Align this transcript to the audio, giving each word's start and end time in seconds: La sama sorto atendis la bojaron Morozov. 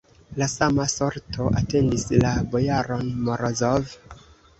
La 0.41 0.45
sama 0.51 0.85
sorto 0.93 1.45
atendis 1.61 2.05
la 2.23 2.31
bojaron 2.55 3.13
Morozov. 3.29 3.93